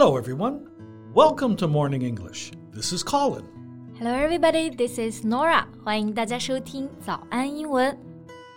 [0.00, 0.60] Hello, everyone.
[1.12, 2.52] Welcome to Morning English.
[2.72, 3.42] This is Colin.
[3.98, 4.70] Hello, everybody.
[4.70, 5.66] This is Norah.
[5.82, 7.98] 欢迎大家收听早安英文。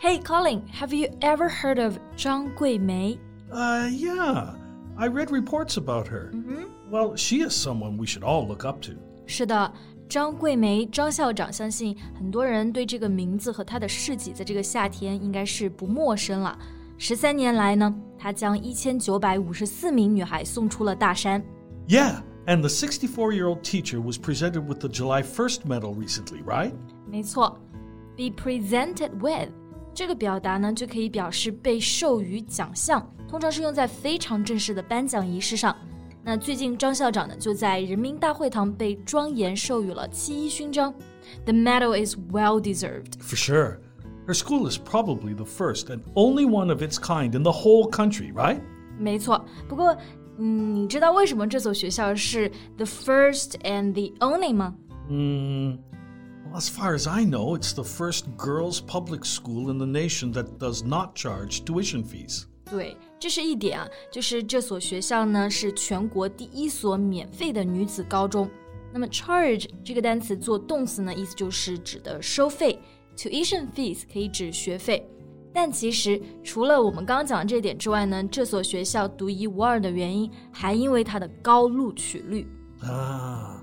[0.03, 3.17] Hey, Colin, have you ever heard of Zhang Guimei?
[3.51, 4.53] Uh, yeah.
[4.95, 6.29] I read reports about her.
[6.31, 6.91] Mm -hmm.
[6.91, 8.91] Well, she is someone we should all look up to.
[9.25, 9.73] 是的，
[10.07, 16.55] 张桂梅，张校长相信很多人对这个名字和她的事迹，在这个夏天应该是不陌生了。
[17.00, 21.42] 十三年来呢，她将一千九百五十四名女孩送出了大山。
[21.88, 26.42] Yeah, and the 64 year old teacher was presented with the July 1st medal recently,
[26.44, 26.72] right?
[27.10, 27.58] 没错，
[28.16, 29.50] be presented with
[29.94, 35.76] 这个表达呢，就可以表示被授予奖项，通常是用在非常正式的颁奖仪式上。
[36.24, 40.92] 那最近张校长呢，就在人民大会堂被庄严授予了七一勋章。
[41.44, 43.12] The medal is well deserved.
[43.20, 43.78] For sure.
[44.30, 47.88] Her school is probably the first and only one of its kind in the whole
[47.88, 48.60] country, right?
[48.98, 49.96] 没错，不过，
[50.38, 54.74] 嗯，你知道为什么这所学校是 the first and the only 吗？
[55.08, 55.78] Hmm.
[56.50, 60.32] Well, as far as I know, it's the first girls' public school in the nation
[60.32, 62.44] that does not charge tuition fees.
[62.68, 68.50] 对，这是一点啊，就是这所学校呢是全国第一所免费的女子高中。
[68.92, 72.80] 那么 charge 这个单词做动词呢，意思就是指的收费
[73.20, 75.08] ，tuition fees 可以指学费。
[75.52, 82.46] 但其实除了我们刚刚讲的这点之外呢，这所学校独一无二的原因，还因为它的高录取率。
[82.82, 83.56] Ah,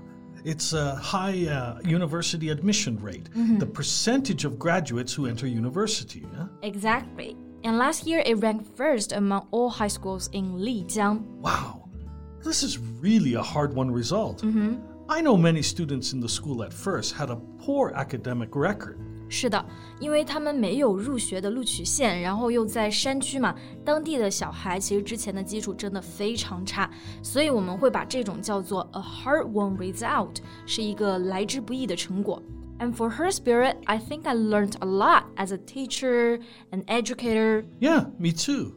[0.44, 6.24] it's a high uh, university admission rate, the percentage of graduates who enter university.
[6.36, 6.48] huh?
[6.62, 7.36] Exactly.
[7.62, 11.22] And last year it ranked first among all high schools in Lijiang.
[11.40, 11.88] Wow,
[12.42, 14.42] this is really a hard won result.
[15.08, 18.98] I know many students in the school at first had a poor academic record.
[19.28, 19.64] 是的，
[19.98, 26.88] 因为他们没有入学的录取线，然后又在山区嘛，当地的小孩其实之前的基础真的非常差，
[27.22, 30.36] 所以我们会把这种叫做 a hard-won result，
[30.66, 32.40] 是一个来之不易的成果。
[32.78, 36.40] And for her spirit, I think I learned a lot as a teacher,
[36.70, 37.64] an educator.
[37.80, 38.74] Yeah, me too.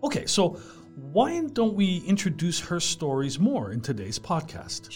[0.00, 0.56] Okay, so
[1.12, 4.95] why don't we introduce her stories more in today's podcast?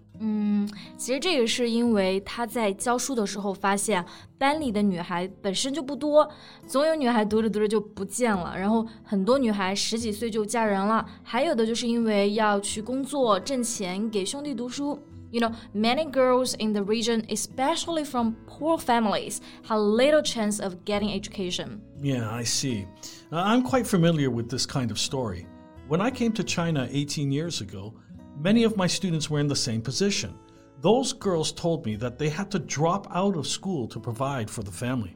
[0.96, 4.02] 其实这个是因为他在教书的时候发现，
[4.38, 6.26] 班里的女孩本身就不多，
[6.66, 14.98] 总有女孩读着读着就不见了，然后很多女孩十几岁就嫁人了，还有的就是因为要去工作挣钱给兄弟读书。
[15.32, 21.12] You know, many girls in the region, especially from poor families, had little chance of getting
[21.12, 21.80] education.
[22.00, 22.86] Yeah, I see.
[23.30, 25.46] Uh, I'm quite familiar with this kind of story.
[25.88, 27.92] When I came to China 18 years ago,
[28.42, 30.30] many of my students were in the same position.
[30.82, 34.62] Those girls told me that they had to drop out of school to provide for
[34.62, 35.10] the family.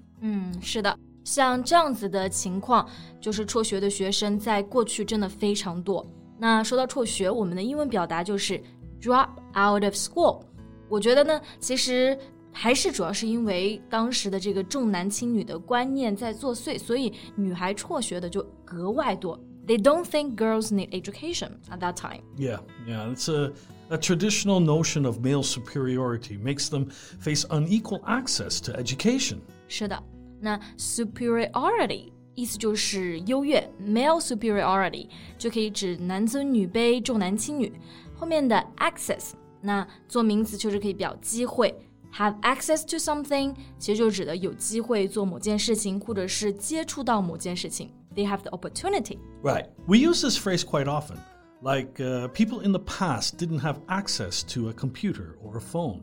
[0.63, 2.89] 是的，像这样子的情况，
[3.21, 6.07] 就是辍学的学生在过去真的非常多。
[6.39, 8.61] 那说到辍学，我们的英文表达就是
[9.01, 10.43] drop out of school。
[10.89, 12.19] 我觉得呢，其实
[12.51, 19.39] 还是主要是因为当时的这个重男轻女的观念在作祟，所以女孩辍学的就格外多。
[19.67, 22.23] They don't think girls need education at that time.
[22.37, 23.53] Yeah, yeah, it's a,
[23.89, 29.39] a traditional notion of male superiority makes them face unequal access to education.
[29.69, 30.03] 是的，
[30.41, 35.09] 那 superiority 意思就是优越，male superiority
[35.39, 37.73] 就可以指男尊女卑、重男轻女。
[38.17, 41.73] 后面的 access 那做名词就是可以表机会，
[42.13, 47.93] have access to something 其实就指的有机会做某件事情，或者是接触到某件事情。
[48.15, 49.19] They have the opportunity.
[49.43, 49.67] Right.
[49.87, 51.19] We use this phrase quite often.
[51.63, 56.01] Like uh, people in the past didn't have access to a computer or a phone.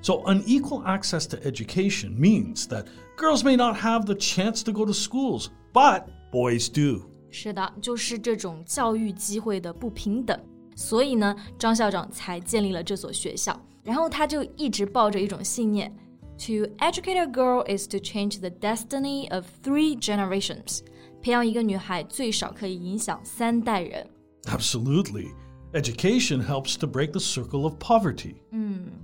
[0.00, 2.86] So, unequal access to education means that
[3.16, 7.08] girls may not have the chance to go to schools, but boys do.
[7.30, 10.38] 是的，就是这种教育机会的不平等，
[10.74, 13.60] 所以呢，张校长才建立了这所学校。
[13.84, 15.94] 然后他就一直抱着一种信念：
[16.38, 20.80] To educate a girl is to change the destiny of three generations。
[21.22, 24.06] 培养一个女孩最少可以影响三代人。
[24.44, 25.28] Absolutely.
[25.72, 28.36] Education helps to break the circle of poverty.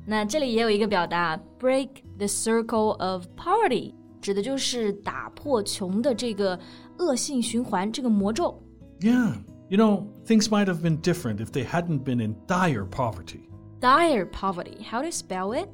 [0.07, 6.59] 那这里也有一个表达，break the circle of poverty，指的就是打破穷的这个
[6.99, 8.63] 恶性循环，这个魔咒。
[9.01, 9.35] Yeah.
[9.69, 13.49] You know, things might have been different if they hadn't been in dire poverty.
[13.81, 14.83] dire poverty.
[14.83, 15.69] How do you spell it?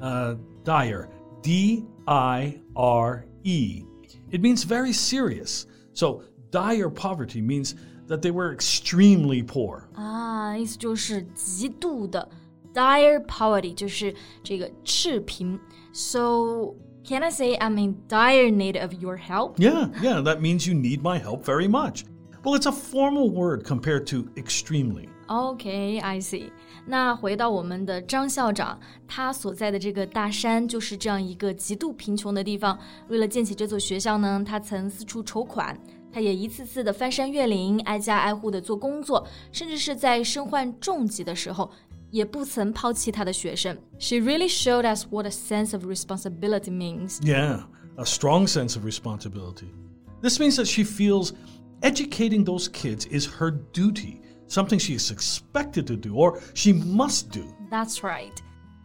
[0.00, 1.08] Uh, dire.
[1.42, 3.84] D I R E.
[4.30, 5.66] It means very serious.
[5.94, 7.74] So, dire poverty means
[8.08, 9.88] that they were extremely poor.
[9.94, 12.28] 啊，意思就是极度的
[12.74, 15.58] dire poverty，就是这个赤贫。
[15.92, 19.56] So can I say I'm in dire need of your help?
[19.58, 22.04] Yeah, yeah, that means you need my help very much.
[22.44, 25.08] Well, it's a formal word compared to extremely.
[25.28, 26.50] Okay, I see.
[26.86, 32.78] 那回到我们的张校长，他所在的这个大山就是这样一个极度贫穷的地方。
[33.08, 35.78] 为了建起这座学校呢，他曾四处筹款，
[36.10, 41.70] 他也一次次的翻山越岭，挨家挨户的做工作，甚至是在身患重疾的时候，
[42.10, 43.76] 也不曾抛弃他的学生。
[43.98, 47.20] She really showed us what a sense of responsibility means.
[47.20, 47.60] Yeah,
[47.96, 49.68] a strong sense of responsibility.
[50.22, 51.30] This means that she feels
[51.84, 57.30] educating those kids is her duty, something she is expected to do or she must
[57.30, 57.42] do.
[57.70, 58.34] That's right.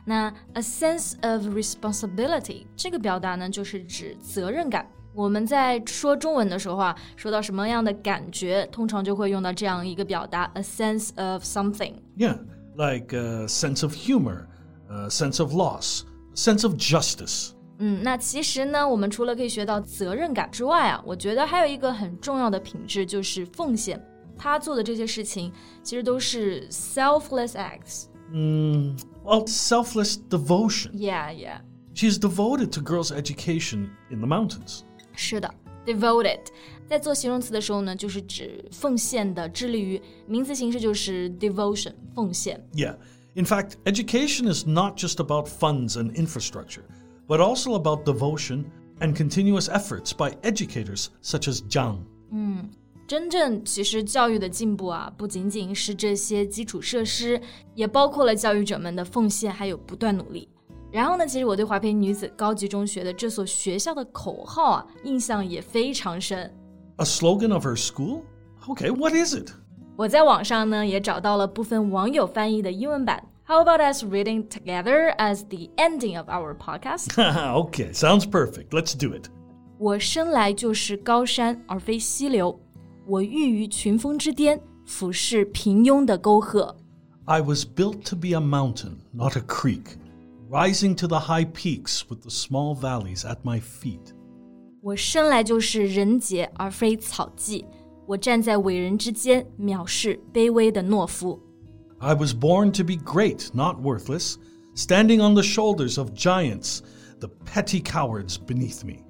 [0.06, 4.88] 那 a sense of responsibility 这个表达呢，就是指责任感。
[5.14, 11.94] 我们在说中文的时候啊，说到什么样的感觉，通常就会用到这样一个表达，a sense of something。
[12.18, 12.38] Yeah,
[12.76, 14.48] like a sense of humor,
[14.90, 16.04] a sense of loss,
[16.34, 17.52] a sense of justice.
[17.80, 24.02] 嗯，那其实呢，我们除了可以学到责任感之外啊，我觉得还有一个很重要的品质就是奉献。
[24.38, 28.06] 他做的这些事情其实都是 selfless acts。
[28.32, 30.92] Mm, well, selfless devotion.
[30.94, 31.60] Yeah, yeah.
[31.94, 34.82] She is devoted to girls' education in the mountains.
[35.16, 35.54] 是的，
[35.86, 36.40] devoted，
[36.90, 42.62] 在做形容词的时候呢，就是指奉献的，致力于；名词形式就是 devotion，奉献。
[42.74, 42.96] Yeah.
[43.36, 46.84] In fact, education is not just about funds and infrastructure,
[47.30, 48.66] but also about devotion
[49.00, 51.98] and continuous efforts by educators such as Zhang.
[53.08, 57.40] 真正其实教育的进步啊，不仅仅是这些基础设施，
[57.76, 60.50] 也包括了教育者们的奉献还有不断努力。
[60.92, 66.52] 然后呢，其实我对华培女子高级中学的这所学校的口号啊，印象也非常深。
[66.96, 68.22] A slogan of her school?
[68.66, 69.52] Okay, what is it?
[69.96, 73.24] 我在网上呢也找到了部分网友翻译的英文版。
[73.50, 77.18] How about us reading together as the ending of our podcast?
[77.18, 78.74] okay, sounds perfect.
[78.74, 79.30] Let's do it.
[79.78, 82.60] 我生来就是高山而非溪流，
[83.06, 86.76] 我寓于群峰之巅，俯视平庸的沟壑。
[87.26, 89.98] I was built to be a mountain, not a creek,
[90.50, 94.14] rising to the high peaks with the small valleys at my feet.
[94.82, 97.66] 我生来就是人杰而非草芥，
[98.06, 101.40] 我站在伟人之间，藐视卑微的懦夫。
[102.01, 104.39] I was born to be great, not worthless,
[104.75, 106.83] standing on the shoulders of giants,
[107.21, 109.05] the petty cowards beneath me.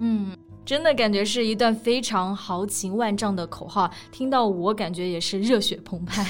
[0.00, 6.26] 嗯，真的感觉是一段非常豪情万丈的口号，听到我感觉也是热血澎湃。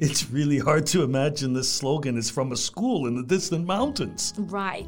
[0.00, 4.32] It's really hard to imagine this slogan is from a school in the distant mountains.
[4.50, 4.86] Right.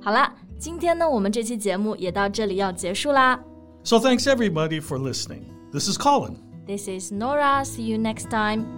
[0.00, 3.38] 好啦，今天呢，我们这期节目也到这里要结束啦。
[3.84, 5.42] So thanks everybody for listening.
[5.72, 6.36] This is Colin.
[6.66, 7.64] This is Norah.
[7.64, 8.77] See you next time.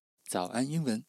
[0.31, 1.03] 早安英文。